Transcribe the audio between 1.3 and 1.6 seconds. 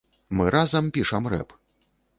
рэп.